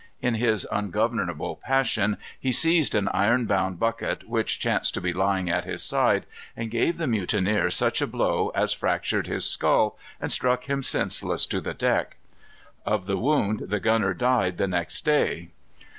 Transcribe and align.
In 0.19 0.33
his 0.33 0.65
ungovernable 0.71 1.57
passion 1.57 2.17
he 2.39 2.51
seized 2.51 2.95
an 2.95 3.07
iron 3.09 3.45
bound 3.45 3.79
bucket, 3.79 4.27
which 4.27 4.57
chanced 4.57 4.95
to 4.95 4.99
be 4.99 5.13
lying 5.13 5.47
at 5.47 5.63
his 5.63 5.83
side, 5.83 6.25
and 6.57 6.71
gave 6.71 6.97
the 6.97 7.05
mutineer 7.05 7.69
such 7.69 8.01
a 8.01 8.07
blow 8.07 8.51
as 8.55 8.73
fractured 8.73 9.27
his 9.27 9.45
skull 9.47 9.99
and 10.19 10.31
struck 10.31 10.63
him 10.67 10.81
senseless 10.81 11.45
to 11.45 11.61
the 11.61 11.75
deck. 11.75 12.15
Of 12.83 13.05
the 13.05 13.17
wound 13.17 13.65
the 13.67 13.79
gunner 13.79 14.15
died 14.15 14.57
the 14.57 14.65
next 14.65 15.05
day. 15.05 15.49